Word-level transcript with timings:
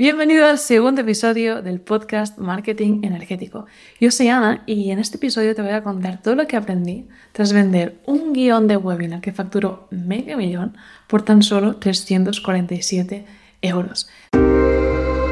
Bienvenido 0.00 0.46
al 0.46 0.58
segundo 0.58 1.00
episodio 1.00 1.60
del 1.60 1.80
podcast 1.80 2.38
Marketing 2.38 3.00
Energético. 3.02 3.66
Yo 3.98 4.12
soy 4.12 4.28
Ana 4.28 4.62
y 4.64 4.92
en 4.92 5.00
este 5.00 5.16
episodio 5.16 5.56
te 5.56 5.62
voy 5.62 5.72
a 5.72 5.82
contar 5.82 6.22
todo 6.22 6.36
lo 6.36 6.46
que 6.46 6.56
aprendí 6.56 7.08
tras 7.32 7.52
vender 7.52 7.98
un 8.06 8.32
guion 8.32 8.68
de 8.68 8.76
webinar 8.76 9.20
que 9.20 9.32
facturó 9.32 9.88
medio 9.90 10.36
millón 10.36 10.76
por 11.08 11.22
tan 11.22 11.42
solo 11.42 11.78
347 11.78 13.26
euros. 13.60 14.08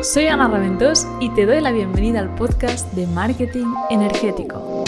Soy 0.02 0.26
Ana 0.26 0.48
Raventós 0.48 1.06
y 1.20 1.30
te 1.30 1.46
doy 1.46 1.60
la 1.60 1.70
bienvenida 1.70 2.18
al 2.18 2.34
podcast 2.34 2.92
de 2.94 3.06
Marketing 3.06 3.72
Energético. 3.88 4.82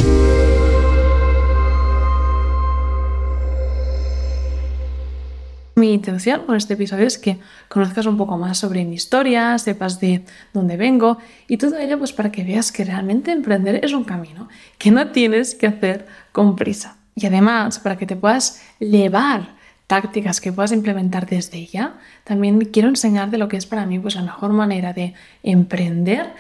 Mi 5.78 5.94
intención 5.94 6.44
con 6.44 6.56
este 6.56 6.74
episodio 6.74 7.06
es 7.06 7.18
que 7.18 7.38
conozcas 7.68 8.04
un 8.06 8.16
poco 8.16 8.36
más 8.36 8.58
sobre 8.58 8.84
mi 8.84 8.96
historia, 8.96 9.56
sepas 9.58 10.00
de 10.00 10.24
dónde 10.52 10.76
vengo 10.76 11.18
y 11.46 11.56
todo 11.56 11.78
ello 11.78 11.96
pues 11.98 12.12
para 12.12 12.32
que 12.32 12.42
veas 12.42 12.72
que 12.72 12.84
realmente 12.84 13.30
emprender 13.30 13.84
es 13.84 13.92
un 13.92 14.02
camino 14.02 14.48
que 14.76 14.90
no 14.90 15.12
tienes 15.12 15.54
que 15.54 15.68
hacer 15.68 16.08
con 16.32 16.56
prisa. 16.56 16.96
Y 17.14 17.26
además 17.26 17.78
para 17.78 17.96
que 17.96 18.06
te 18.06 18.16
puedas 18.16 18.60
llevar 18.80 19.54
tácticas 19.86 20.40
que 20.40 20.52
puedas 20.52 20.72
implementar 20.72 21.26
desde 21.26 21.64
ya, 21.66 21.94
también 22.24 22.58
quiero 22.72 22.88
enseñarte 22.88 23.38
lo 23.38 23.46
que 23.46 23.56
es 23.56 23.66
para 23.66 23.86
mí 23.86 24.00
pues 24.00 24.16
la 24.16 24.22
mejor 24.22 24.52
manera 24.52 24.92
de 24.92 25.14
emprender 25.44 26.34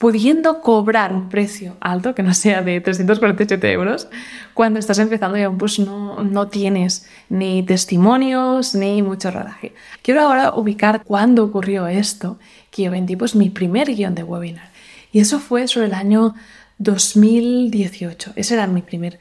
pudiendo 0.00 0.62
cobrar 0.62 1.12
un 1.12 1.28
precio 1.28 1.76
alto, 1.78 2.14
que 2.14 2.22
no 2.22 2.32
sea 2.32 2.62
de 2.62 2.80
347 2.80 3.70
euros, 3.70 4.08
cuando 4.54 4.78
estás 4.78 4.98
empezando 4.98 5.36
y 5.36 5.42
aún 5.42 5.58
pues 5.58 5.78
no, 5.78 6.24
no 6.24 6.48
tienes 6.48 7.06
ni 7.28 7.62
testimonios 7.62 8.74
ni 8.74 9.02
mucho 9.02 9.30
rodaje. 9.30 9.74
Quiero 10.00 10.22
ahora 10.22 10.54
ubicar 10.54 11.04
cuándo 11.04 11.44
ocurrió 11.44 11.86
esto, 11.86 12.38
que 12.70 12.84
yo 12.84 12.90
vendí 12.90 13.14
pues 13.14 13.34
mi 13.34 13.50
primer 13.50 13.94
guion 13.94 14.14
de 14.14 14.22
webinar. 14.22 14.70
Y 15.12 15.20
eso 15.20 15.38
fue 15.38 15.68
sobre 15.68 15.88
el 15.88 15.94
año 15.94 16.34
2018. 16.78 18.32
Ese 18.36 18.54
era 18.54 18.66
mi 18.66 18.80
primer 18.80 19.18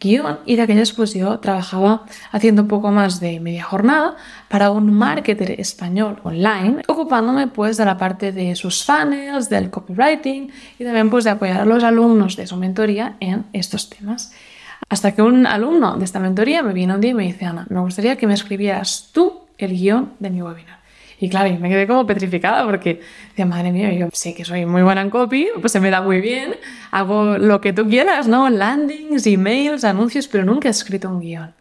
guion 0.00 0.38
y 0.46 0.56
de 0.56 0.62
aquellas 0.62 0.92
pues 0.92 1.14
yo 1.14 1.38
trabajaba 1.38 2.04
haciendo 2.32 2.62
un 2.62 2.68
poco 2.68 2.90
más 2.90 3.20
de 3.20 3.40
media 3.40 3.64
jornada 3.64 4.16
para 4.48 4.70
un 4.70 4.92
marketer 4.92 5.60
español 5.60 6.20
online, 6.22 6.82
ocupándome 6.86 7.46
pues 7.48 7.76
de 7.76 7.84
la 7.84 7.96
parte 7.96 8.32
de 8.32 8.54
sus 8.56 8.84
funnels, 8.84 9.48
del 9.48 9.70
copywriting 9.70 10.50
y 10.78 10.84
también 10.84 11.10
pues 11.10 11.24
de 11.24 11.30
apoyar 11.30 11.60
a 11.60 11.64
los 11.64 11.82
alumnos 11.84 12.36
de 12.36 12.46
su 12.46 12.56
mentoría 12.56 13.16
en 13.20 13.44
estos 13.52 13.90
temas. 13.90 14.32
Hasta 14.88 15.12
que 15.12 15.22
un 15.22 15.46
alumno 15.46 15.96
de 15.96 16.04
esta 16.04 16.20
mentoría 16.20 16.62
me 16.62 16.72
viene 16.72 16.94
un 16.94 17.00
día 17.00 17.10
y 17.10 17.14
me 17.14 17.24
dice, 17.24 17.44
Ana, 17.44 17.66
me 17.70 17.80
gustaría 17.80 18.16
que 18.16 18.26
me 18.26 18.34
escribieras 18.34 19.10
tú 19.12 19.40
el 19.58 19.72
guion 19.72 20.12
de 20.20 20.30
mi 20.30 20.42
webinar. 20.42 20.85
Y 21.20 21.28
claro, 21.28 21.54
me 21.58 21.68
quedé 21.68 21.86
como 21.86 22.06
petrificada 22.06 22.64
porque 22.64 23.00
decía, 23.30 23.46
madre 23.46 23.72
mía, 23.72 23.92
yo 23.92 24.08
sé 24.12 24.34
que 24.34 24.44
soy 24.44 24.66
muy 24.66 24.82
buena 24.82 25.00
en 25.00 25.10
copy, 25.10 25.48
pues 25.60 25.72
se 25.72 25.80
me 25.80 25.90
da 25.90 26.02
muy 26.02 26.20
bien, 26.20 26.56
hago 26.90 27.38
lo 27.38 27.60
que 27.60 27.72
tú 27.72 27.88
quieras, 27.88 28.28
¿no? 28.28 28.50
Landings, 28.50 29.26
emails, 29.26 29.84
anuncios, 29.84 30.28
pero 30.28 30.44
nunca 30.44 30.68
he 30.68 30.70
escrito 30.70 31.08
un 31.08 31.20
guion. 31.20 31.54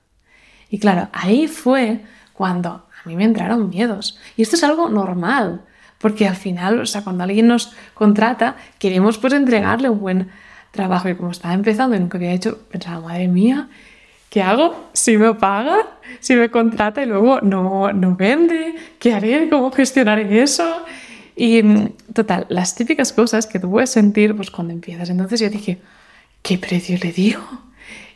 Y 0.70 0.80
claro, 0.80 1.08
ahí 1.14 1.48
fue 1.48 2.02
cuando 2.34 2.70
a 2.70 3.08
mí 3.08 3.16
me 3.16 3.24
entraron 3.24 3.70
miedos. 3.70 4.20
Y 4.36 4.42
esto 4.42 4.56
es 4.56 4.64
algo 4.64 4.90
normal, 4.90 5.62
porque 6.00 6.28
al 6.28 6.36
final, 6.36 6.82
o 6.82 6.86
sea, 6.86 7.04
cuando 7.04 7.24
alguien 7.24 7.48
nos 7.48 7.74
contrata, 7.94 8.58
queremos 8.78 9.18
pues 9.18 9.34
entregarle 9.34 9.90
un 9.90 10.00
buen 10.00 10.30
trabajo. 10.72 11.08
Y 11.08 11.16
como 11.16 11.32
estaba 11.32 11.54
empezando 11.54 11.96
y 11.96 12.00
nunca 12.00 12.18
había 12.18 12.32
hecho, 12.32 12.60
pensaba, 12.70 13.00
madre 13.00 13.28
mía, 13.28 13.70
¿qué 14.30 14.42
hago? 14.42 14.90
Si 14.94 15.18
me 15.18 15.34
paga, 15.36 15.78
si 16.20 16.36
me 16.36 16.50
contrata 16.50 17.04
y 17.04 17.06
luego 17.06 17.42
no, 17.42 17.92
no 17.94 18.16
vende, 18.16 18.76
¿qué 19.00 19.14
haré? 19.14 19.50
¿Cómo 19.50 19.72
gestionaré 19.72 20.42
eso? 20.42 20.86
Y 21.36 21.62
mm, 21.64 21.90
total, 22.14 22.46
las 22.50 22.76
típicas 22.76 23.12
cosas 23.14 23.48
que 23.48 23.60
tú 23.60 23.70
puedes 23.70 23.90
sentir 23.90 24.36
pues, 24.36 24.52
cuando 24.52 24.74
empiezas. 24.74 25.10
Entonces 25.10 25.40
yo 25.40 25.50
dije, 25.50 25.80
¿qué 26.42 26.58
precio 26.58 26.98
le 27.02 27.12
digo? 27.12 27.42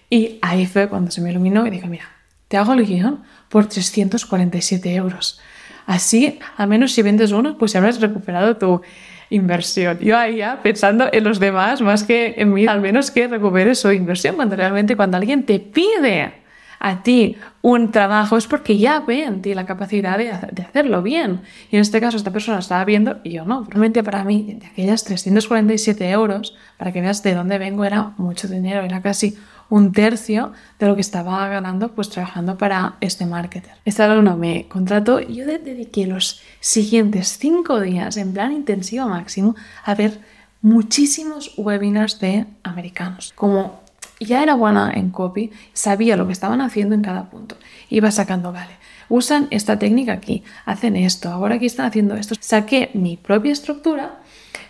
Y 0.09 0.39
ahí 0.41 0.65
fue 0.65 0.87
cuando 0.87 1.11
se 1.11 1.21
me 1.21 1.31
iluminó 1.31 1.67
y 1.67 1.69
dije, 1.69 1.87
mira, 1.87 2.05
te 2.47 2.57
hago 2.57 2.73
el 2.73 2.85
guion 2.85 3.23
por 3.49 3.67
347 3.67 4.95
euros. 4.95 5.39
Así, 5.85 6.39
al 6.57 6.67
menos 6.67 6.93
si 6.93 7.01
vendes 7.01 7.31
uno, 7.31 7.57
pues 7.57 7.75
habrás 7.75 7.99
recuperado 7.99 8.57
tu 8.57 8.81
inversión. 9.29 9.99
Yo 9.99 10.17
ahí 10.17 10.37
ya 10.37 10.61
pensando 10.61 11.09
en 11.11 11.23
los 11.23 11.39
demás 11.39 11.81
más 11.81 12.03
que 12.03 12.35
en 12.37 12.53
mí, 12.53 12.65
al 12.67 12.81
menos 12.81 13.11
que 13.11 13.27
recupere 13.27 13.75
su 13.75 13.91
inversión, 13.91 14.35
cuando 14.35 14.55
realmente 14.55 14.95
cuando 14.95 15.17
alguien 15.17 15.45
te 15.45 15.59
pide 15.59 16.33
a 16.79 17.03
ti 17.03 17.35
un 17.61 17.91
trabajo 17.91 18.37
es 18.37 18.47
porque 18.47 18.77
ya 18.77 19.01
ve 19.01 19.23
en 19.23 19.41
ti 19.41 19.53
la 19.53 19.65
capacidad 19.65 20.17
de, 20.17 20.31
hacerlo 20.31 21.01
bien. 21.03 21.41
Y 21.71 21.75
en 21.75 21.81
este 21.81 21.99
caso 21.99 22.17
esta 22.17 22.31
persona 22.31 22.59
estaba 22.59 22.85
viendo 22.85 23.17
y 23.23 23.31
yo 23.31 23.45
no. 23.45 23.65
Realmente 23.65 24.03
para 24.03 24.23
mí, 24.23 24.57
de 24.59 24.67
aquellas 24.67 25.03
347 25.03 26.09
euros, 26.09 26.55
para 26.77 26.91
que 26.91 27.01
veas 27.01 27.21
de 27.21 27.35
dónde 27.35 27.57
vengo, 27.57 27.83
era 27.83 28.13
mucho 28.17 28.47
dinero, 28.47 28.81
era 28.81 29.01
casi 29.01 29.37
un 29.69 29.91
tercio 29.91 30.53
de 30.79 30.87
lo 30.87 30.95
que 30.95 31.01
estaba 31.01 31.47
ganando 31.47 31.89
pues 31.89 32.09
trabajando 32.09 32.57
para 32.57 32.95
este 33.01 33.25
marketer. 33.25 33.73
Esta 33.85 34.05
alumno 34.05 34.35
me 34.35 34.67
contrató 34.67 35.19
y 35.19 35.35
yo 35.35 35.45
dediqué 35.45 36.07
los 36.07 36.41
siguientes 36.59 37.37
cinco 37.37 37.79
días 37.79 38.17
en 38.17 38.33
plan 38.33 38.51
intensivo 38.51 39.07
máximo 39.07 39.55
a 39.83 39.93
ver 39.93 40.19
muchísimos 40.61 41.53
webinars 41.57 42.19
de 42.19 42.45
americanos. 42.63 43.31
Como 43.35 43.79
ya 44.19 44.43
era 44.43 44.55
buena 44.55 44.91
en 44.93 45.09
copy, 45.11 45.51
sabía 45.73 46.17
lo 46.17 46.27
que 46.27 46.33
estaban 46.33 46.61
haciendo 46.61 46.95
en 46.95 47.01
cada 47.01 47.29
punto. 47.29 47.57
Iba 47.89 48.11
sacando, 48.11 48.51
vale, 48.51 48.73
usan 49.07 49.47
esta 49.51 49.79
técnica 49.79 50.13
aquí, 50.13 50.43
hacen 50.65 50.95
esto, 50.95 51.29
ahora 51.29 51.55
aquí 51.55 51.65
están 51.65 51.85
haciendo 51.85 52.15
esto. 52.15 52.35
Saqué 52.39 52.91
mi 52.93 53.17
propia 53.17 53.51
estructura 53.51 54.19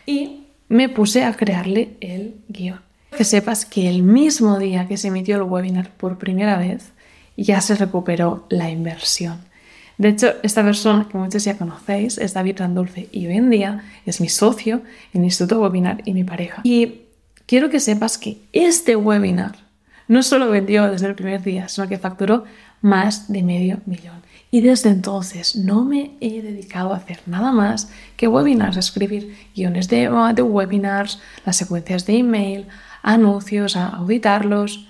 y 0.06 0.48
me 0.68 0.90
puse 0.90 1.24
a 1.24 1.34
crearle 1.34 1.98
el 2.02 2.36
guion 2.48 2.90
que 3.16 3.24
sepas 3.24 3.66
que 3.66 3.90
el 3.90 4.04
mismo 4.04 4.60
día 4.60 4.88
que 4.88 4.98
se 4.98 5.08
emitió 5.08 5.36
el 5.36 5.44
webinar 5.44 5.92
por 5.92 6.18
primera 6.18 6.58
vez, 6.58 6.92
ya 7.36 7.62
se 7.62 7.76
recuperó 7.76 8.46
la 8.50 8.70
inversión. 8.70 9.40
De 9.98 10.10
hecho, 10.10 10.34
esta 10.44 10.64
persona 10.64 11.08
que 11.12 11.18
muchos 11.18 11.44
ya 11.44 11.58
conocéis 11.58 12.18
es 12.18 12.34
David 12.34 12.60
Randulfe 12.60 13.10
y 13.12 13.28
hoy 13.28 13.36
en 13.36 13.50
día 13.50 13.84
es 14.06 14.22
mi 14.22 14.30
socio 14.30 14.82
en 15.14 15.26
Instituto 15.26 15.62
Webinar 15.62 16.02
y 16.06 16.14
mi 16.14 16.24
pareja. 16.24 16.62
Y 16.64 17.02
quiero 17.50 17.72
que 17.72 17.80
sepas 17.80 18.20
que 18.20 18.38
este 18.54 18.96
webinar 18.96 19.56
no 20.08 20.22
solo 20.22 20.52
vendió 20.52 20.90
desde 20.92 21.08
el 21.08 21.16
primer 21.16 21.42
día, 21.42 21.68
sino 21.68 21.88
que 21.88 21.98
facturó 21.98 22.44
más 22.80 23.32
de 23.32 23.42
medio 23.42 23.80
millón. 23.88 24.22
Y 24.52 24.62
desde 24.62 24.90
entonces 24.90 25.56
no 25.56 25.84
me 25.84 26.12
he 26.22 26.44
dedicado 26.44 26.94
a 26.94 26.98
hacer 26.98 27.22
nada 27.26 27.52
más 27.52 27.90
que 28.18 28.28
webinars, 28.28 28.78
a 28.78 28.82
escribir 28.82 29.36
guiones 29.56 29.90
de, 29.90 30.02
de 30.36 30.42
webinars, 30.44 31.20
las 31.44 31.58
secuencias 31.58 32.06
de 32.06 32.18
email, 32.18 32.68
anuncios, 33.02 33.76
a 33.76 33.88
auditarlos, 33.88 34.88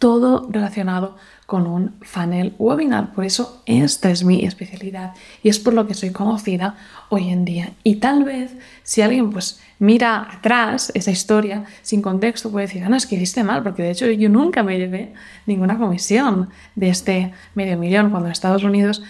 todo 0.00 0.48
relacionado 0.50 1.16
con 1.50 1.66
un 1.66 1.96
funnel 2.02 2.54
webinar. 2.60 3.12
Por 3.12 3.24
eso 3.24 3.60
esta 3.66 4.08
es 4.08 4.22
mi 4.22 4.44
especialidad 4.44 5.14
y 5.42 5.48
es 5.48 5.58
por 5.58 5.74
lo 5.74 5.88
que 5.88 5.94
soy 5.94 6.10
conocida 6.10 6.76
hoy 7.08 7.30
en 7.30 7.44
día. 7.44 7.72
Y 7.82 7.96
tal 7.96 8.22
vez 8.22 8.52
si 8.84 9.02
alguien 9.02 9.32
pues 9.32 9.60
mira 9.80 10.28
atrás 10.30 10.92
esa 10.94 11.10
historia 11.10 11.64
sin 11.82 12.02
contexto 12.02 12.52
puede 12.52 12.68
decir, 12.68 12.84
ah, 12.84 12.88
no, 12.88 12.94
es 12.94 13.04
que 13.04 13.16
hiciste 13.16 13.42
mal, 13.42 13.64
porque 13.64 13.82
de 13.82 13.90
hecho 13.90 14.06
yo 14.06 14.28
nunca 14.28 14.62
me 14.62 14.78
llevé 14.78 15.12
ninguna 15.46 15.76
comisión 15.76 16.50
de 16.76 16.88
este 16.88 17.32
medio 17.56 17.76
millón 17.76 18.10
cuando 18.10 18.28
en 18.28 18.32
Estados 18.32 18.62
Unidos 18.62 19.02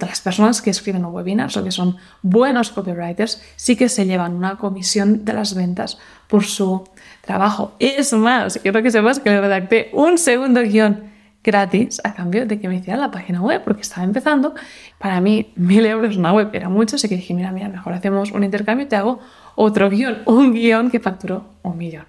las 0.00 0.22
personas 0.22 0.62
que 0.62 0.70
escriben 0.70 1.04
webinars 1.04 1.58
o 1.58 1.62
que 1.62 1.72
son 1.72 1.98
buenos 2.22 2.70
copywriters 2.70 3.42
sí 3.56 3.76
que 3.76 3.90
se 3.90 4.06
llevan 4.06 4.32
una 4.32 4.56
comisión 4.56 5.26
de 5.26 5.34
las 5.34 5.54
ventas 5.54 5.98
por 6.26 6.44
su 6.44 6.88
trabajo. 7.20 7.74
Es 7.78 8.14
más, 8.14 8.58
quiero 8.62 8.82
que 8.82 8.90
sepas 8.90 9.20
que 9.20 9.28
le 9.28 9.42
redacté 9.42 9.90
un 9.92 10.16
segundo 10.16 10.62
guion 10.62 11.11
gratis 11.44 12.00
a 12.04 12.14
cambio 12.14 12.46
de 12.46 12.60
que 12.60 12.68
me 12.68 12.76
hiciera 12.76 12.98
la 12.98 13.10
página 13.10 13.40
web, 13.40 13.62
porque 13.64 13.82
estaba 13.82 14.04
empezando. 14.04 14.54
Para 14.98 15.20
mí, 15.20 15.52
mil 15.56 15.84
euros 15.86 16.16
una 16.16 16.32
web 16.32 16.50
era 16.52 16.68
mucho, 16.68 16.96
así 16.96 17.08
que 17.08 17.16
dije, 17.16 17.34
mira, 17.34 17.52
mira, 17.52 17.68
mejor 17.68 17.92
hacemos 17.92 18.30
un 18.32 18.44
intercambio 18.44 18.86
y 18.86 18.88
te 18.88 18.96
hago 18.96 19.20
otro 19.56 19.90
guion, 19.90 20.18
un 20.26 20.52
guion 20.52 20.90
que 20.90 21.00
facturó 21.00 21.44
un 21.62 21.76
millón 21.76 22.04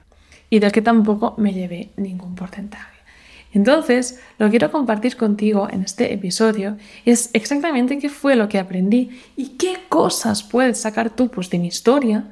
y 0.49 0.59
del 0.59 0.71
que 0.71 0.83
tampoco 0.83 1.33
me 1.37 1.51
llevé 1.51 1.89
ningún 1.97 2.35
porcentaje. 2.35 2.93
Entonces, 3.53 4.19
lo 4.37 4.49
quiero 4.51 4.71
compartir 4.71 5.17
contigo 5.17 5.67
en 5.71 5.81
este 5.81 6.13
episodio 6.13 6.77
es 7.05 7.31
exactamente 7.33 7.97
qué 7.97 8.09
fue 8.09 8.35
lo 8.35 8.47
que 8.49 8.59
aprendí 8.59 9.09
y 9.35 9.49
qué 9.57 9.77
cosas 9.89 10.43
puedes 10.43 10.79
sacar 10.79 11.09
tú 11.09 11.29
pues, 11.29 11.49
de 11.49 11.57
mi 11.59 11.67
historia 11.67 12.25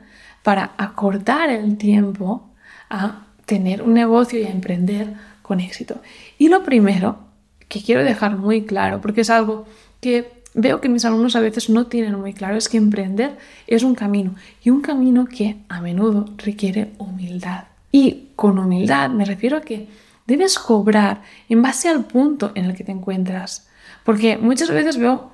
para 0.43 0.73
acortar 0.77 1.49
el 1.49 1.77
tiempo 1.77 2.49
a 2.91 3.25
tener 3.45 3.81
un 3.81 3.93
negocio 3.93 4.39
y 4.39 4.43
a 4.43 4.49
emprender 4.49 5.15
con 5.41 5.59
éxito. 5.59 6.01
Y 6.37 6.49
lo 6.49 6.63
primero 6.63 7.19
que 7.67 7.81
quiero 7.81 8.03
dejar 8.03 8.37
muy 8.37 8.63
claro, 8.63 9.01
porque 9.01 9.21
es 9.21 9.29
algo 9.29 9.65
que 9.99 10.41
veo 10.53 10.81
que 10.81 10.89
mis 10.89 11.05
alumnos 11.05 11.35
a 11.35 11.39
veces 11.39 11.69
no 11.69 11.87
tienen 11.87 12.19
muy 12.19 12.33
claro, 12.33 12.55
es 12.55 12.67
que 12.69 12.77
emprender 12.77 13.37
es 13.67 13.83
un 13.83 13.95
camino 13.95 14.35
y 14.63 14.69
un 14.69 14.81
camino 14.81 15.25
que 15.25 15.57
a 15.69 15.81
menudo 15.81 16.25
requiere 16.37 16.91
humildad. 16.97 17.65
Y 17.91 18.29
con 18.35 18.59
humildad 18.59 19.09
me 19.09 19.25
refiero 19.25 19.57
a 19.57 19.61
que 19.61 19.87
debes 20.27 20.57
cobrar 20.59 21.21
en 21.49 21.61
base 21.61 21.89
al 21.89 22.05
punto 22.05 22.51
en 22.55 22.65
el 22.65 22.75
que 22.75 22.83
te 22.83 22.91
encuentras. 22.91 23.67
Porque 24.03 24.37
muchas 24.37 24.69
veces 24.69 24.97
veo 24.97 25.31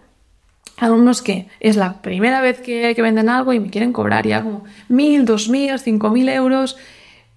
alumnos 0.77 1.21
que 1.21 1.47
es 1.59 1.75
la 1.75 2.01
primera 2.01 2.41
vez 2.41 2.59
que, 2.59 2.93
venden 3.01 3.29
algo 3.29 3.53
y 3.53 3.59
me 3.59 3.69
quieren 3.69 3.93
cobrar 3.93 4.27
ya 4.27 4.43
como 4.43 4.63
mil, 4.89 5.25
dos 5.25 5.49
mil, 5.49 5.77
cinco 5.79 6.09
mil 6.09 6.29
euros, 6.29 6.77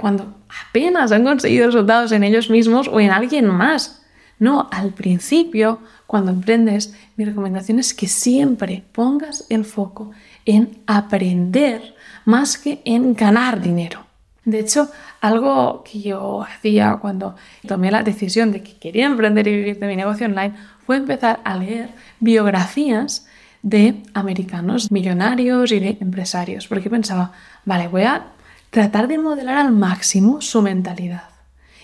cuando 0.01 0.35
apenas 0.69 1.13
han 1.13 1.25
conseguido 1.25 1.67
resultados 1.67 2.11
en 2.13 2.25
ellos 2.25 2.49
mismos 2.49 2.89
o 2.89 2.99
en 3.01 3.11
alguien 3.11 3.47
más. 3.47 4.03
No, 4.39 4.69
al 4.73 4.95
principio, 4.95 5.81
cuando 6.07 6.31
emprendes, 6.31 6.95
mi 7.17 7.27
recomendación 7.27 7.79
es 7.79 7.93
que 7.93 8.09
siempre 8.09 8.83
pongas 8.93 9.45
el 9.51 9.67
foco 9.67 10.13
en 10.47 10.79
aprender 10.87 11.95
más 12.25 12.57
que 12.57 12.81
en 12.87 13.15
ganar 13.15 13.61
dinero. 13.61 14.07
De 14.47 14.61
hecho, 14.61 14.89
algo 15.21 15.85
que 15.85 16.01
yo 16.01 16.43
hacía 16.43 16.97
cuando 17.01 17.37
tomé 17.69 17.91
la 17.91 18.03
decisión 18.03 18.51
de 18.53 18.63
que 18.63 18.79
quería 18.79 19.05
emprender 19.05 19.47
y 19.47 19.57
vivir 19.57 19.79
de 19.79 19.87
mi 19.87 19.97
negocio 19.97 20.27
online 20.27 20.55
fue 20.87 20.97
empezar 20.97 21.41
a 21.45 21.57
leer 21.57 21.91
biografías 22.21 23.27
de 23.63 24.03
americanos 24.15 24.91
millonarios 24.91 25.71
y 25.71 25.81
de 25.81 25.99
empresarios, 26.01 26.67
porque 26.67 26.89
pensaba, 26.89 27.33
vale, 27.67 27.89
voy 27.89 28.03
a 28.03 28.29
tratar 28.71 29.09
de 29.09 29.19
modelar 29.19 29.59
al 29.59 29.73
máximo 29.73 30.41
su 30.41 30.63
mentalidad 30.63 31.25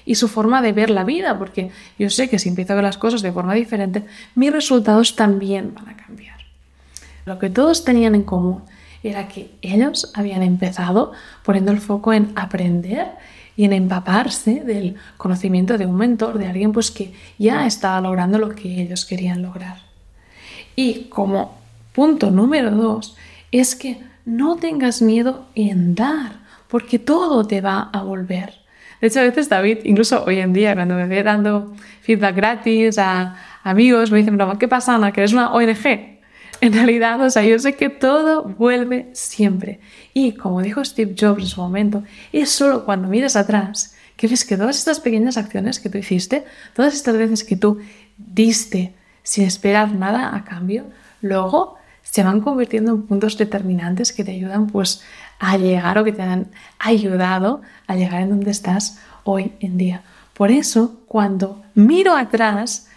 y 0.04 0.14
su 0.14 0.28
forma 0.28 0.62
de 0.62 0.72
ver 0.72 0.90
la 0.90 1.04
vida, 1.04 1.36
porque 1.38 1.70
yo 1.98 2.08
sé 2.10 2.28
que 2.28 2.38
si 2.38 2.48
empiezo 2.48 2.72
a 2.72 2.76
ver 2.76 2.84
las 2.84 2.98
cosas 2.98 3.22
de 3.22 3.32
forma 3.32 3.54
diferente, 3.54 4.04
mis 4.34 4.52
resultados 4.52 5.16
también 5.16 5.74
van 5.74 5.88
a 5.88 5.96
cambiar. 5.96 6.36
Lo 7.24 7.40
que 7.40 7.50
todos 7.50 7.84
tenían 7.84 8.14
en 8.14 8.22
común 8.22 8.62
era 9.02 9.26
que 9.26 9.50
ellos 9.62 10.12
habían 10.14 10.42
empezado 10.42 11.12
poniendo 11.42 11.72
el 11.72 11.80
foco 11.80 12.12
en 12.12 12.32
aprender 12.36 13.08
y 13.56 13.64
en 13.64 13.72
empaparse 13.72 14.62
del 14.62 14.96
conocimiento 15.16 15.78
de 15.78 15.86
un 15.86 15.96
mentor, 15.96 16.38
de 16.38 16.46
alguien 16.46 16.72
pues 16.72 16.90
que 16.90 17.12
ya 17.38 17.66
estaba 17.66 18.00
logrando 18.00 18.38
lo 18.38 18.50
que 18.50 18.82
ellos 18.82 19.04
querían 19.04 19.42
lograr. 19.42 19.78
Y 20.76 21.04
como 21.04 21.58
punto 21.92 22.30
número 22.30 22.70
dos, 22.70 23.16
es 23.50 23.74
que 23.74 23.98
no 24.24 24.56
tengas 24.56 25.02
miedo 25.02 25.46
en 25.54 25.94
dar, 25.94 26.45
porque 26.68 26.98
todo 26.98 27.46
te 27.46 27.60
va 27.60 27.90
a 27.92 28.02
volver. 28.02 28.66
De 29.00 29.08
hecho, 29.08 29.20
a 29.20 29.24
veces 29.24 29.48
David, 29.48 29.78
incluso 29.84 30.24
hoy 30.24 30.38
en 30.38 30.52
día, 30.52 30.74
cuando 30.74 30.94
me 30.94 31.06
ve 31.06 31.22
dando 31.22 31.74
feedback 32.00 32.34
gratis 32.34 32.98
a 32.98 33.36
amigos, 33.62 34.10
me 34.10 34.18
dicen, 34.18 34.38
¿qué 34.58 34.68
pasa, 34.68 34.94
Ana? 34.94 35.12
¿Que 35.12 35.20
eres 35.20 35.32
una 35.32 35.52
ONG? 35.52 36.16
En 36.62 36.72
realidad, 36.72 37.20
o 37.20 37.28
sea, 37.28 37.44
yo 37.44 37.58
sé 37.58 37.74
que 37.74 37.90
todo 37.90 38.42
vuelve 38.44 39.10
siempre. 39.12 39.78
Y 40.14 40.32
como 40.32 40.62
dijo 40.62 40.82
Steve 40.82 41.14
Jobs 41.18 41.42
en 41.42 41.48
su 41.48 41.60
momento, 41.60 42.02
es 42.32 42.48
solo 42.48 42.86
cuando 42.86 43.08
miras 43.08 43.36
atrás 43.36 43.94
que 44.16 44.26
ves 44.26 44.46
que 44.46 44.56
todas 44.56 44.78
estas 44.78 45.00
pequeñas 45.00 45.36
acciones 45.36 45.78
que 45.78 45.90
tú 45.90 45.98
hiciste, 45.98 46.44
todas 46.72 46.94
estas 46.94 47.18
veces 47.18 47.44
que 47.44 47.56
tú 47.56 47.80
diste 48.16 48.94
sin 49.22 49.44
esperar 49.44 49.92
nada 49.92 50.34
a 50.34 50.44
cambio, 50.44 50.86
luego 51.20 51.76
se 52.02 52.22
van 52.22 52.40
convirtiendo 52.40 52.92
en 52.92 53.02
puntos 53.02 53.36
determinantes 53.36 54.12
que 54.12 54.24
te 54.24 54.30
ayudan 54.30 54.68
pues 54.68 55.02
a 55.38 55.56
llegar 55.56 55.98
o 55.98 56.04
que 56.04 56.12
te 56.12 56.22
han 56.22 56.48
ayudado 56.78 57.62
a 57.86 57.96
llegar 57.96 58.22
en 58.22 58.30
donde 58.30 58.50
estás 58.50 59.00
hoy 59.24 59.52
en 59.60 59.76
día. 59.76 60.02
Por 60.34 60.50
eso, 60.50 61.00
cuando 61.06 61.62
miro 61.74 62.16
atrás 62.16 62.88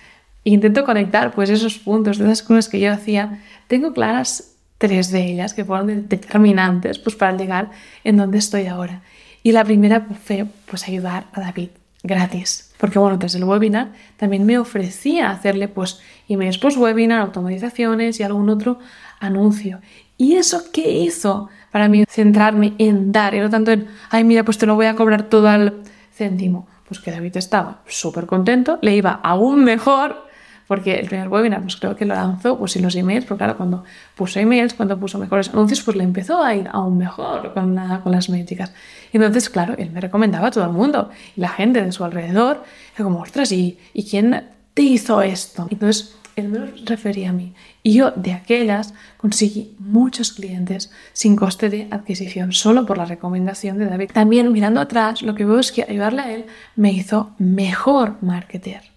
e 0.45 0.51
intento 0.51 0.83
conectar 0.85 1.31
pues 1.31 1.49
esos 1.49 1.77
puntos 1.77 2.19
esas 2.19 2.43
cosas 2.43 2.69
que 2.69 2.79
yo 2.79 2.91
hacía, 2.91 3.39
tengo 3.67 3.93
claras 3.93 4.55
tres 4.77 5.11
de 5.11 5.25
ellas 5.25 5.53
que 5.53 5.65
fueron 5.65 6.07
determinantes 6.07 6.99
pues 6.99 7.15
para 7.15 7.35
llegar 7.35 7.71
en 8.03 8.17
donde 8.17 8.37
estoy 8.37 8.67
ahora. 8.67 9.01
Y 9.43 9.51
la 9.51 9.63
primera 9.63 10.07
fue 10.23 10.45
pues 10.65 10.87
ayudar 10.87 11.27
a 11.33 11.41
David 11.41 11.69
gratis. 12.03 12.73
Porque 12.77 12.97
bueno, 12.97 13.17
desde 13.17 13.39
el 13.39 13.43
webinar 13.43 13.89
también 14.17 14.45
me 14.45 14.57
ofrecía 14.57 15.31
hacerle 15.31 15.67
pues 15.67 15.99
emails 16.29 16.57
post 16.57 16.77
webinar, 16.77 17.19
automatizaciones 17.19 18.19
y 18.19 18.23
algún 18.23 18.49
otro 18.49 18.79
anuncio. 19.19 19.79
¿Y 20.17 20.35
eso 20.35 20.63
qué 20.71 20.91
hizo? 20.91 21.49
Para 21.71 21.87
mí 21.87 22.03
centrarme 22.09 22.73
en 22.77 23.11
dar 23.11 23.33
y 23.35 23.39
no 23.39 23.49
tanto 23.49 23.71
en, 23.71 23.87
ay 24.09 24.23
mira, 24.23 24.43
pues 24.43 24.57
te 24.57 24.65
lo 24.65 24.75
voy 24.75 24.87
a 24.87 24.95
cobrar 24.95 25.23
todo 25.23 25.47
al 25.47 25.81
céntimo. 26.13 26.67
Pues 26.87 26.99
que 26.99 27.11
David 27.11 27.37
estaba 27.37 27.81
súper 27.87 28.25
contento, 28.25 28.79
le 28.81 28.95
iba 28.95 29.11
aún 29.11 29.63
mejor 29.63 30.29
porque 30.69 30.99
el 30.99 31.07
primer 31.07 31.29
webinar 31.29 31.63
pues 31.63 31.77
creo 31.77 31.95
que 31.95 32.05
lo 32.05 32.13
lanzó 32.13 32.59
pues 32.59 32.73
sin 32.73 32.83
los 32.83 32.95
emails, 32.95 33.25
porque 33.25 33.39
claro, 33.39 33.57
cuando 33.57 33.83
puso 34.15 34.39
emails, 34.39 34.75
cuando 34.75 34.99
puso 34.99 35.17
mejores 35.17 35.49
anuncios, 35.49 35.81
pues 35.81 35.97
le 35.97 36.03
empezó 36.03 36.43
a 36.43 36.53
ir 36.53 36.69
aún 36.71 36.95
mejor 36.95 37.55
con, 37.55 37.75
con 38.03 38.11
las 38.11 38.29
métricas. 38.29 38.71
Entonces, 39.11 39.49
claro, 39.49 39.73
él 39.79 39.89
me 39.89 39.99
recomendaba 39.99 40.49
a 40.49 40.51
todo 40.51 40.65
el 40.65 40.69
mundo 40.69 41.09
y 41.35 41.41
la 41.41 41.49
gente 41.49 41.83
de 41.83 41.91
su 41.91 42.03
alrededor, 42.03 42.63
como, 42.95 43.21
ostras, 43.21 43.51
¿y, 43.51 43.79
¿y 43.95 44.07
quién 44.07 44.43
te 44.75 44.83
hizo 44.83 45.23
esto? 45.23 45.67
Entonces, 45.71 46.15
él 46.39 46.49
me 46.49 46.59
lo 46.59 46.67
refería 46.85 47.29
a 47.29 47.33
mí. 47.33 47.53
Y 47.83 47.93
yo 47.93 48.11
de 48.11 48.33
aquellas 48.33 48.93
conseguí 49.17 49.75
muchos 49.79 50.31
clientes 50.31 50.91
sin 51.13 51.35
coste 51.35 51.69
de 51.69 51.87
adquisición, 51.91 52.51
solo 52.51 52.85
por 52.85 52.97
la 52.97 53.05
recomendación 53.05 53.77
de 53.77 53.85
David. 53.85 54.11
También 54.13 54.51
mirando 54.51 54.81
atrás, 54.81 55.21
lo 55.21 55.35
que 55.35 55.45
veo 55.45 55.59
es 55.59 55.71
que 55.71 55.83
ayudarle 55.83 56.21
a 56.21 56.33
él 56.33 56.45
me 56.75 56.91
hizo 56.91 57.31
mejor 57.37 58.17
marketer 58.21 58.89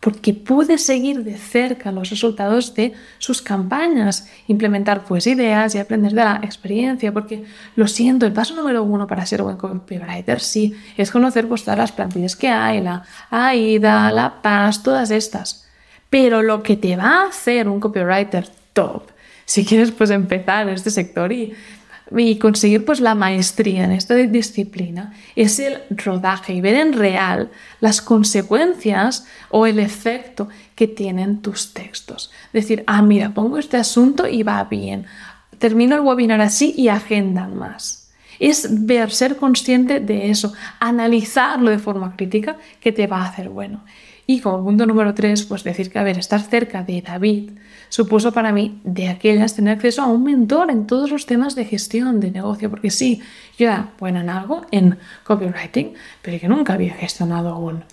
porque 0.00 0.32
pude 0.32 0.78
seguir 0.78 1.24
de 1.24 1.36
cerca 1.36 1.90
los 1.90 2.10
resultados 2.10 2.74
de 2.74 2.92
sus 3.18 3.42
campañas, 3.42 4.28
implementar 4.46 5.04
pues 5.04 5.26
ideas 5.26 5.74
y 5.74 5.78
aprender 5.78 6.12
de 6.12 6.22
la 6.22 6.40
experiencia, 6.44 7.12
porque 7.12 7.44
lo 7.74 7.88
siento, 7.88 8.24
el 8.26 8.32
paso 8.32 8.54
número 8.54 8.82
uno 8.84 9.06
para 9.06 9.26
ser 9.26 9.42
buen 9.42 9.56
copywriter 9.56 10.40
sí 10.40 10.74
es 10.96 11.10
conocer 11.10 11.48
pues 11.48 11.64
todas 11.64 11.78
las 11.78 11.92
plantillas 11.92 12.36
que 12.36 12.48
hay, 12.48 12.80
la 12.80 13.02
AIDA, 13.30 14.12
la 14.12 14.40
PAS, 14.40 14.82
todas 14.82 15.10
estas. 15.10 15.67
Pero 16.10 16.42
lo 16.42 16.62
que 16.62 16.76
te 16.76 16.96
va 16.96 17.22
a 17.22 17.28
hacer 17.28 17.68
un 17.68 17.80
copywriter 17.80 18.48
top, 18.72 19.02
si 19.44 19.64
quieres 19.64 19.92
pues 19.92 20.10
empezar 20.10 20.68
en 20.68 20.74
este 20.74 20.90
sector 20.90 21.32
y 21.32 21.54
y 22.16 22.36
conseguir 22.36 22.84
pues 22.84 23.00
la 23.00 23.14
maestría 23.14 23.84
en 23.84 23.92
esta 23.92 24.14
disciplina 24.14 25.12
es 25.36 25.58
el 25.58 25.78
rodaje 25.90 26.54
y 26.54 26.60
ver 26.60 26.74
en 26.76 26.92
real 26.92 27.50
las 27.80 28.00
consecuencias 28.00 29.26
o 29.50 29.66
el 29.66 29.78
efecto 29.78 30.48
que 30.74 30.88
tienen 30.88 31.42
tus 31.42 31.74
textos. 31.74 32.30
Decir, 32.52 32.84
ah, 32.86 33.02
mira, 33.02 33.34
pongo 33.34 33.58
este 33.58 33.76
asunto 33.76 34.26
y 34.26 34.42
va 34.42 34.64
bien. 34.64 35.06
Termino 35.58 35.96
el 35.96 36.02
webinar 36.02 36.40
así 36.40 36.74
y 36.76 36.88
agendan 36.88 37.56
más. 37.56 38.10
Es 38.38 38.86
ver, 38.86 39.10
ser 39.10 39.36
consciente 39.36 39.98
de 39.98 40.30
eso, 40.30 40.52
analizarlo 40.78 41.70
de 41.70 41.78
forma 41.78 42.14
crítica 42.16 42.56
que 42.80 42.92
te 42.92 43.08
va 43.08 43.22
a 43.22 43.28
hacer 43.28 43.48
bueno. 43.48 43.84
Y 44.30 44.40
como 44.40 44.62
punto 44.62 44.84
número 44.84 45.14
tres, 45.14 45.46
pues 45.46 45.64
decir 45.64 45.90
que, 45.90 45.98
a 45.98 46.02
ver, 46.02 46.18
estar 46.18 46.42
cerca 46.42 46.82
de 46.82 47.00
David 47.00 47.52
supuso 47.88 48.30
para 48.30 48.52
mí 48.52 48.78
de 48.84 49.08
aquellas 49.08 49.56
tener 49.56 49.78
acceso 49.78 50.02
a 50.02 50.06
un 50.06 50.22
mentor 50.22 50.70
en 50.70 50.86
todos 50.86 51.10
los 51.10 51.24
temas 51.24 51.54
de 51.54 51.64
gestión 51.64 52.20
de 52.20 52.30
negocio, 52.30 52.68
porque 52.68 52.90
sí, 52.90 53.22
yo 53.56 53.68
era 53.68 53.92
buena 53.98 54.20
en 54.20 54.28
algo, 54.28 54.66
en 54.70 54.98
copywriting, 55.24 55.94
pero 56.20 56.38
que 56.38 56.46
nunca 56.46 56.74
había 56.74 56.92
gestionado 56.92 57.56
un 57.56 57.84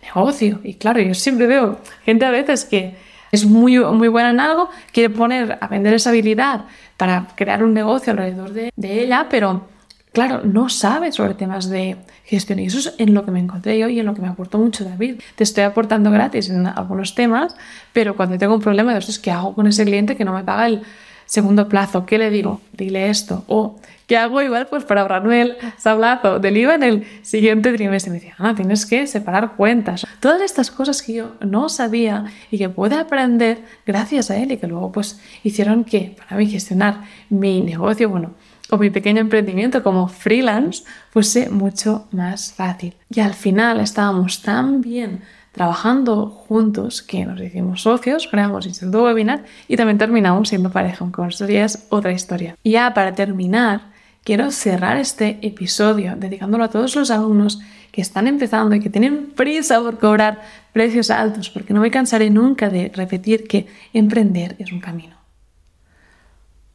negocio. 0.00 0.60
Y 0.62 0.74
claro, 0.74 1.00
yo 1.00 1.12
siempre 1.12 1.48
veo 1.48 1.80
gente 2.04 2.24
a 2.24 2.30
veces 2.30 2.64
que 2.64 2.94
es 3.32 3.44
muy, 3.44 3.80
muy 3.80 4.06
buena 4.06 4.30
en 4.30 4.38
algo, 4.38 4.70
quiere 4.92 5.10
poner 5.10 5.58
a 5.60 5.66
vender 5.66 5.94
esa 5.94 6.10
habilidad 6.10 6.66
para 6.96 7.26
crear 7.34 7.64
un 7.64 7.74
negocio 7.74 8.12
alrededor 8.12 8.52
de, 8.52 8.72
de 8.76 9.02
ella, 9.02 9.26
pero 9.28 9.66
claro, 10.12 10.42
no 10.44 10.68
sabe 10.68 11.12
sobre 11.12 11.34
temas 11.34 11.68
de 11.68 11.96
gestión. 12.24 12.58
Y 12.58 12.66
eso 12.66 12.78
es 12.78 12.94
en 12.98 13.14
lo 13.14 13.24
que 13.24 13.30
me 13.30 13.40
encontré 13.40 13.78
yo 13.78 13.88
y 13.88 14.00
en 14.00 14.06
lo 14.06 14.14
que 14.14 14.22
me 14.22 14.28
aportó 14.28 14.58
mucho 14.58 14.84
David. 14.84 15.20
Te 15.36 15.44
estoy 15.44 15.64
aportando 15.64 16.10
gratis 16.10 16.48
en 16.50 16.66
algunos 16.66 17.14
temas, 17.14 17.56
pero 17.92 18.16
cuando 18.16 18.38
tengo 18.38 18.54
un 18.54 18.60
problema 18.60 18.94
de 18.94 19.04
¿qué 19.22 19.30
hago 19.30 19.54
con 19.54 19.66
ese 19.66 19.84
cliente 19.84 20.16
que 20.16 20.24
no 20.24 20.32
me 20.32 20.44
paga 20.44 20.66
el 20.66 20.82
segundo 21.26 21.68
plazo? 21.68 22.06
¿Qué 22.06 22.18
le 22.18 22.30
digo? 22.30 22.60
Dile 22.72 23.10
esto. 23.10 23.44
O 23.48 23.76
¿qué 24.06 24.16
hago 24.16 24.42
igual 24.42 24.66
pues 24.66 24.82
para 24.84 25.02
ahorrarme 25.02 25.40
el 25.40 25.56
sablazo 25.78 26.40
del 26.40 26.56
IVA 26.56 26.74
en 26.74 26.82
el 26.82 27.04
siguiente 27.22 27.72
trimestre? 27.72 28.10
Me 28.10 28.18
decía, 28.18 28.34
ah, 28.38 28.54
tienes 28.56 28.84
que 28.84 29.06
separar 29.06 29.54
cuentas. 29.54 30.04
Todas 30.18 30.42
estas 30.42 30.72
cosas 30.72 31.00
que 31.00 31.12
yo 31.14 31.36
no 31.40 31.68
sabía 31.68 32.24
y 32.50 32.58
que 32.58 32.68
pude 32.68 32.96
aprender 32.96 33.62
gracias 33.86 34.30
a 34.32 34.36
él 34.36 34.50
y 34.50 34.56
que 34.56 34.66
luego 34.66 34.90
pues 34.90 35.20
hicieron 35.44 35.84
que 35.84 36.16
para 36.18 36.36
mí 36.36 36.46
gestionar 36.46 37.02
mi 37.28 37.60
negocio, 37.60 38.08
bueno, 38.08 38.34
o 38.70 38.78
mi 38.78 38.90
pequeño 38.90 39.20
emprendimiento 39.20 39.82
como 39.82 40.08
freelance 40.08 40.84
fuese 41.10 41.50
mucho 41.50 42.06
más 42.12 42.52
fácil. 42.52 42.94
Y 43.08 43.20
al 43.20 43.34
final 43.34 43.80
estábamos 43.80 44.42
tan 44.42 44.80
bien 44.80 45.22
trabajando 45.52 46.26
juntos 46.26 47.02
que 47.02 47.26
nos 47.26 47.40
hicimos 47.40 47.82
socios, 47.82 48.28
creamos 48.30 48.66
Instituto 48.66 49.04
Webinar 49.04 49.44
y 49.68 49.76
también 49.76 49.98
terminamos 49.98 50.48
siendo 50.48 50.70
pareja, 50.70 51.10
con 51.10 51.28
esto 51.28 51.46
ya 51.48 51.64
es 51.64 51.86
otra 51.90 52.12
historia. 52.12 52.56
Ya 52.64 52.94
para 52.94 53.14
terminar, 53.14 53.90
quiero 54.22 54.50
cerrar 54.50 54.96
este 54.96 55.38
episodio 55.42 56.14
dedicándolo 56.16 56.64
a 56.64 56.70
todos 56.70 56.94
los 56.94 57.10
alumnos 57.10 57.60
que 57.90 58.00
están 58.00 58.28
empezando 58.28 58.76
y 58.76 58.80
que 58.80 58.90
tienen 58.90 59.32
prisa 59.34 59.80
por 59.80 59.98
cobrar 59.98 60.40
precios 60.72 61.10
altos, 61.10 61.50
porque 61.50 61.74
no 61.74 61.80
me 61.80 61.90
cansaré 61.90 62.30
nunca 62.30 62.70
de 62.70 62.92
repetir 62.94 63.48
que 63.48 63.66
emprender 63.92 64.54
es 64.60 64.70
un 64.70 64.80
camino. 64.80 65.19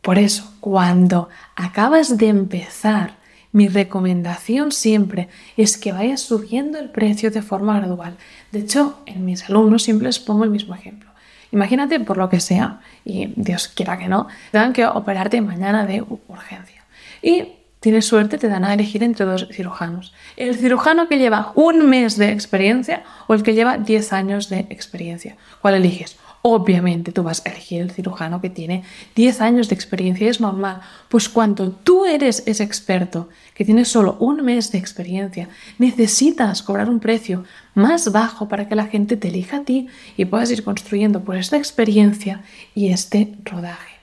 Por 0.06 0.20
eso, 0.20 0.54
cuando 0.60 1.30
acabas 1.56 2.20
de 2.20 2.28
empezar, 2.28 3.16
mi 3.52 3.70
recomendación 3.70 4.72
siempre 4.72 5.30
es 5.58 5.80
que 5.80 5.94
vayas 5.94 6.22
subiendo 6.22 6.78
el 6.78 6.92
precio 6.92 7.32
de 7.32 7.42
forma 7.42 7.80
gradual. 7.80 8.16
De 8.52 8.60
hecho, 8.60 9.00
en 9.08 9.26
mis 9.26 9.50
alumnos 9.50 9.82
siempre 9.82 10.06
les 10.06 10.20
pongo 10.20 10.44
el 10.44 10.52
mismo 10.52 10.76
ejemplo. 10.76 11.10
Imagínate 11.52 12.00
por 12.00 12.18
lo 12.18 12.30
que 12.30 12.40
sea, 12.40 12.82
y 13.04 13.34
Dios 13.36 13.68
quiera 13.68 13.98
que 13.98 14.08
no, 14.08 14.28
tengan 14.52 14.74
que 14.74 14.86
operarte 14.86 15.42
mañana 15.42 15.88
de 15.88 16.04
urgencia. 16.04 16.84
Y 17.24 17.54
tienes 17.80 18.06
suerte, 18.06 18.38
te 18.38 18.48
dan 18.48 18.64
a 18.64 18.76
elegir 18.76 19.02
entre 19.02 19.26
dos 19.26 19.48
cirujanos. 19.52 20.14
El 20.38 20.54
cirujano 20.56 21.08
que 21.08 21.18
lleva 21.18 21.52
un 21.56 21.90
mes 21.90 22.16
de 22.16 22.32
experiencia 22.32 23.02
o 23.26 23.34
el 23.34 23.42
que 23.42 23.56
lleva 23.56 23.80
10 23.80 24.14
años 24.14 24.50
de 24.50 24.68
experiencia. 24.70 25.36
¿Cuál 25.62 25.74
eliges? 25.74 26.16
Obviamente 26.48 27.12
tú 27.12 27.24
vas 27.24 27.42
a 27.44 27.50
elegir 27.50 27.82
el 27.82 27.90
cirujano 27.90 28.40
que 28.40 28.52
tiene 28.52 28.84
10 29.16 29.42
años 29.42 29.68
de 29.68 29.74
experiencia, 29.74 30.30
es 30.30 30.40
normal. 30.40 30.80
Pues 31.10 31.28
cuando 31.28 31.72
tú 31.72 32.06
eres 32.06 32.44
ese 32.46 32.64
experto, 32.64 33.30
que 33.56 33.66
tienes 33.66 33.88
solo 33.88 34.16
un 34.20 34.46
mes 34.46 34.72
de 34.72 34.78
experiencia, 34.78 35.50
necesitas 35.80 36.62
cobrar 36.62 36.88
un 36.88 37.00
precio 37.00 37.46
más 37.74 38.12
bajo 38.12 38.48
para 38.48 38.70
que 38.70 38.76
la 38.76 38.86
gente 38.86 39.18
te 39.18 39.30
elija 39.30 39.58
a 39.58 39.64
ti 39.64 39.88
y 40.18 40.26
puedas 40.26 40.52
ir 40.52 40.64
construyendo 40.64 41.24
por 41.24 41.36
esta 41.36 41.58
experiencia 41.58 42.44
y 42.76 42.90
este 42.90 43.34
rodaje. 43.44 43.96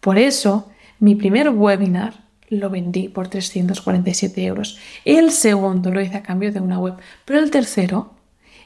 Por 0.00 0.18
eso, 0.18 0.68
mi 0.98 1.14
primer 1.14 1.50
webinar 1.50 2.14
lo 2.48 2.68
vendí 2.68 3.08
por 3.08 3.28
347 3.28 4.44
euros. 4.44 4.76
El 5.04 5.30
segundo 5.30 5.92
lo 5.92 6.00
hice 6.00 6.16
a 6.16 6.22
cambio 6.24 6.50
de 6.50 6.58
una 6.58 6.80
web, 6.80 6.94
pero 7.24 7.38
el 7.38 7.52
tercero 7.52 8.17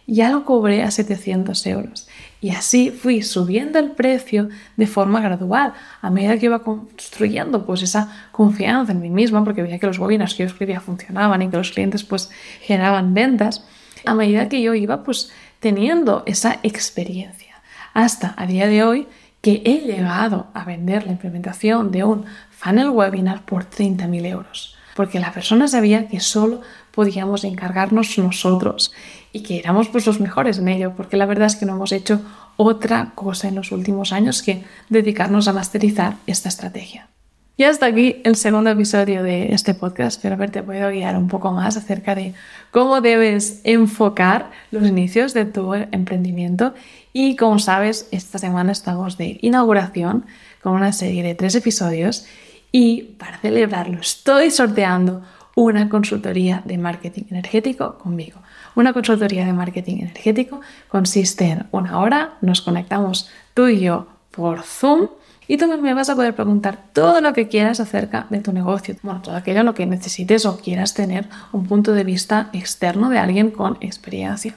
ya 0.06 0.30
lo 0.30 0.44
cobré 0.44 0.82
a 0.82 0.90
700 0.90 1.66
euros. 1.66 2.08
Y 2.40 2.50
así 2.50 2.90
fui 2.90 3.22
subiendo 3.22 3.78
el 3.78 3.92
precio 3.92 4.48
de 4.76 4.86
forma 4.86 5.20
gradual, 5.20 5.74
a 6.00 6.10
medida 6.10 6.38
que 6.38 6.46
iba 6.46 6.64
construyendo 6.64 7.64
pues 7.64 7.82
esa 7.82 8.28
confianza 8.32 8.92
en 8.92 9.00
mí 9.00 9.10
misma, 9.10 9.44
porque 9.44 9.62
veía 9.62 9.78
que 9.78 9.86
los 9.86 9.98
webinars 9.98 10.34
que 10.34 10.42
yo 10.42 10.48
escribía 10.48 10.80
funcionaban 10.80 11.40
y 11.42 11.48
que 11.48 11.56
los 11.56 11.70
clientes 11.70 12.02
pues 12.02 12.30
generaban 12.60 13.14
ventas, 13.14 13.64
a 14.04 14.14
medida 14.14 14.48
que 14.48 14.60
yo 14.60 14.74
iba 14.74 15.04
pues 15.04 15.30
teniendo 15.60 16.24
esa 16.26 16.58
experiencia. 16.64 17.62
Hasta 17.94 18.34
a 18.36 18.46
día 18.46 18.66
de 18.66 18.82
hoy 18.82 19.06
que 19.40 19.62
he 19.64 19.80
llegado 19.80 20.48
a 20.54 20.64
vender 20.64 21.04
la 21.04 21.12
implementación 21.12 21.90
de 21.92 22.04
un 22.04 22.24
funnel 22.50 22.90
webinar 22.90 23.44
por 23.44 23.68
30.000 23.68 24.26
euros, 24.26 24.76
porque 24.94 25.20
la 25.20 25.32
persona 25.32 25.68
sabía 25.68 26.08
que 26.08 26.20
solo 26.20 26.62
podíamos 26.92 27.44
encargarnos 27.44 28.18
nosotros 28.18 28.92
y 29.32 29.42
que 29.42 29.58
éramos 29.58 29.88
pues 29.88 30.06
los 30.06 30.20
mejores 30.20 30.58
en 30.58 30.68
ello, 30.68 30.92
porque 30.96 31.16
la 31.16 31.26
verdad 31.26 31.46
es 31.46 31.56
que 31.56 31.66
no 31.66 31.74
hemos 31.74 31.92
hecho 31.92 32.20
otra 32.56 33.12
cosa 33.14 33.48
en 33.48 33.54
los 33.54 33.72
últimos 33.72 34.12
años 34.12 34.42
que 34.42 34.64
dedicarnos 34.88 35.48
a 35.48 35.52
masterizar 35.52 36.16
esta 36.26 36.48
estrategia. 36.48 37.08
Y 37.56 37.64
hasta 37.64 37.86
aquí 37.86 38.20
el 38.24 38.36
segundo 38.36 38.70
episodio 38.70 39.22
de 39.22 39.52
este 39.52 39.74
podcast. 39.74 40.16
Espero 40.16 40.34
haberte 40.34 40.62
podido 40.62 40.88
guiar 40.88 41.16
un 41.16 41.28
poco 41.28 41.52
más 41.52 41.76
acerca 41.76 42.14
de 42.14 42.34
cómo 42.70 43.02
debes 43.02 43.60
enfocar 43.64 44.50
los 44.70 44.86
inicios 44.86 45.34
de 45.34 45.44
tu 45.44 45.74
emprendimiento. 45.74 46.74
Y 47.12 47.36
como 47.36 47.58
sabes, 47.58 48.08
esta 48.10 48.38
semana 48.38 48.72
estamos 48.72 49.18
de 49.18 49.38
inauguración 49.42 50.24
con 50.62 50.72
una 50.72 50.92
serie 50.92 51.22
de 51.22 51.34
tres 51.34 51.54
episodios. 51.54 52.24
Y 52.72 53.02
para 53.18 53.38
celebrarlo 53.38 54.00
estoy 54.00 54.50
sorteando 54.50 55.22
una 55.54 55.88
consultoría 55.88 56.62
de 56.64 56.78
marketing 56.78 57.24
energético 57.30 57.98
conmigo. 57.98 58.40
Una 58.74 58.92
consultoría 58.92 59.44
de 59.44 59.52
marketing 59.52 59.98
energético 59.98 60.60
consiste 60.88 61.46
en 61.46 61.66
una 61.70 62.00
hora, 62.00 62.34
nos 62.40 62.62
conectamos 62.62 63.28
tú 63.54 63.68
y 63.68 63.80
yo 63.80 64.06
por 64.30 64.62
Zoom 64.62 65.08
y 65.48 65.58
tú 65.58 65.66
me 65.66 65.92
vas 65.92 66.08
a 66.08 66.14
poder 66.14 66.34
preguntar 66.34 66.78
todo 66.92 67.20
lo 67.20 67.32
que 67.32 67.48
quieras 67.48 67.80
acerca 67.80 68.26
de 68.30 68.40
tu 68.40 68.52
negocio, 68.52 68.96
bueno, 69.02 69.20
todo 69.20 69.36
aquello 69.36 69.62
lo 69.62 69.74
que 69.74 69.84
necesites 69.84 70.46
o 70.46 70.58
quieras 70.58 70.94
tener 70.94 71.28
un 71.52 71.66
punto 71.66 71.92
de 71.92 72.04
vista 72.04 72.48
externo 72.52 73.10
de 73.10 73.18
alguien 73.18 73.50
con 73.50 73.76
experiencia, 73.80 74.54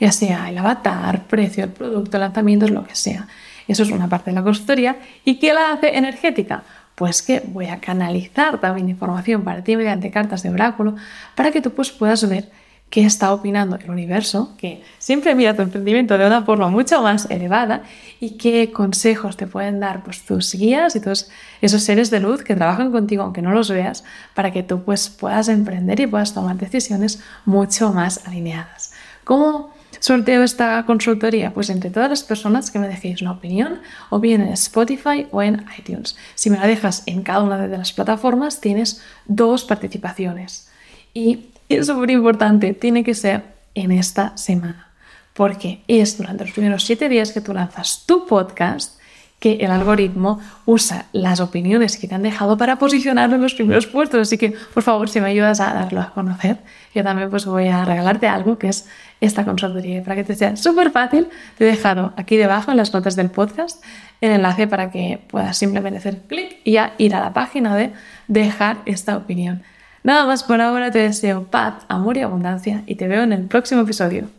ya 0.00 0.12
sea 0.12 0.48
el 0.48 0.56
avatar, 0.56 1.26
precio 1.26 1.64
del 1.64 1.74
producto, 1.74 2.18
lanzamientos, 2.18 2.70
lo 2.70 2.84
que 2.84 2.94
sea. 2.94 3.26
Eso 3.66 3.82
es 3.82 3.90
una 3.90 4.08
parte 4.08 4.30
de 4.30 4.36
la 4.36 4.42
consultoría. 4.42 4.96
¿Y 5.24 5.38
qué 5.38 5.52
la 5.52 5.72
hace 5.72 5.98
energética? 5.98 6.62
Pues 6.98 7.22
que 7.22 7.44
voy 7.46 7.66
a 7.66 7.78
canalizar 7.78 8.60
también 8.60 8.88
información 8.88 9.44
para 9.44 9.62
ti 9.62 9.76
mediante 9.76 10.10
cartas 10.10 10.42
de 10.42 10.50
oráculo 10.50 10.96
para 11.36 11.52
que 11.52 11.62
tú 11.62 11.70
pues, 11.70 11.92
puedas 11.92 12.28
ver 12.28 12.50
qué 12.90 13.04
está 13.04 13.32
opinando 13.32 13.76
el 13.76 13.88
universo, 13.88 14.56
que 14.58 14.82
siempre 14.98 15.36
mira 15.36 15.54
tu 15.54 15.62
emprendimiento 15.62 16.18
de 16.18 16.26
una 16.26 16.42
forma 16.42 16.68
mucho 16.70 17.00
más 17.00 17.30
elevada 17.30 17.82
y 18.18 18.30
qué 18.30 18.72
consejos 18.72 19.36
te 19.36 19.46
pueden 19.46 19.78
dar 19.78 20.02
pues, 20.02 20.24
tus 20.24 20.52
guías 20.54 20.96
y 20.96 21.00
todos 21.00 21.30
esos 21.60 21.84
seres 21.84 22.10
de 22.10 22.18
luz 22.18 22.42
que 22.42 22.56
trabajan 22.56 22.90
contigo 22.90 23.22
aunque 23.22 23.42
no 23.42 23.52
los 23.52 23.70
veas 23.70 24.02
para 24.34 24.50
que 24.50 24.64
tú 24.64 24.82
pues, 24.82 25.08
puedas 25.08 25.48
emprender 25.48 26.00
y 26.00 26.08
puedas 26.08 26.34
tomar 26.34 26.56
decisiones 26.56 27.22
mucho 27.44 27.92
más 27.92 28.26
alineadas. 28.26 28.92
¿Cómo 29.22 29.70
sorteo 30.00 30.42
esta 30.42 30.84
consultoría? 30.86 31.52
Pues 31.52 31.70
entre 31.70 31.90
todas 31.90 32.10
las 32.10 32.22
personas 32.22 32.70
que 32.70 32.78
me 32.78 32.88
dejéis 32.88 33.22
una 33.22 33.32
opinión, 33.32 33.80
o 34.10 34.20
bien 34.20 34.40
en 34.40 34.48
Spotify 34.48 35.26
o 35.30 35.42
en 35.42 35.64
iTunes. 35.78 36.16
Si 36.34 36.50
me 36.50 36.58
la 36.58 36.66
dejas 36.66 37.02
en 37.06 37.22
cada 37.22 37.42
una 37.42 37.66
de 37.66 37.78
las 37.78 37.92
plataformas, 37.92 38.60
tienes 38.60 39.02
dos 39.26 39.64
participaciones. 39.64 40.68
Y 41.14 41.46
es 41.68 41.86
súper 41.86 42.10
importante, 42.10 42.74
tiene 42.74 43.04
que 43.04 43.14
ser 43.14 43.44
en 43.74 43.92
esta 43.92 44.36
semana, 44.36 44.90
porque 45.34 45.82
es 45.88 46.18
durante 46.18 46.44
los 46.44 46.52
primeros 46.52 46.84
siete 46.84 47.08
días 47.08 47.32
que 47.32 47.40
tú 47.40 47.52
lanzas 47.54 48.04
tu 48.06 48.26
podcast 48.26 48.97
que 49.38 49.54
el 49.60 49.70
algoritmo 49.70 50.40
usa 50.66 51.06
las 51.12 51.40
opiniones 51.40 51.96
que 51.96 52.08
te 52.08 52.14
han 52.14 52.22
dejado 52.22 52.56
para 52.58 52.76
posicionarlo 52.76 53.36
en 53.36 53.42
los 53.42 53.54
primeros 53.54 53.86
puestos. 53.86 54.20
Así 54.20 54.36
que, 54.36 54.54
por 54.74 54.82
favor, 54.82 55.08
si 55.08 55.20
me 55.20 55.28
ayudas 55.28 55.60
a 55.60 55.72
darlo 55.74 56.00
a 56.00 56.10
conocer, 56.12 56.58
yo 56.94 57.04
también 57.04 57.30
pues 57.30 57.46
voy 57.46 57.68
a 57.68 57.84
regalarte 57.84 58.26
algo 58.26 58.58
que 58.58 58.68
es 58.68 58.88
esta 59.20 59.44
consultoría. 59.44 60.02
Para 60.02 60.16
que 60.16 60.24
te 60.24 60.34
sea 60.34 60.56
súper 60.56 60.90
fácil, 60.90 61.28
te 61.56 61.64
he 61.64 61.70
dejado 61.70 62.12
aquí 62.16 62.36
debajo 62.36 62.72
en 62.72 62.76
las 62.76 62.92
notas 62.92 63.14
del 63.14 63.30
podcast 63.30 63.82
el 64.20 64.32
enlace 64.32 64.66
para 64.66 64.90
que 64.90 65.20
puedas 65.28 65.56
simplemente 65.56 65.98
hacer 65.98 66.22
clic 66.22 66.58
y 66.64 66.72
ya 66.72 66.94
ir 66.98 67.14
a 67.14 67.20
la 67.20 67.32
página 67.32 67.76
de 67.76 67.92
dejar 68.26 68.78
esta 68.86 69.16
opinión. 69.16 69.62
Nada 70.02 70.26
más 70.26 70.42
por 70.42 70.60
ahora, 70.60 70.90
te 70.90 70.98
deseo 70.98 71.44
paz, 71.44 71.84
amor 71.88 72.16
y 72.16 72.22
abundancia 72.22 72.82
y 72.86 72.96
te 72.96 73.08
veo 73.08 73.22
en 73.22 73.32
el 73.32 73.44
próximo 73.44 73.82
episodio. 73.82 74.37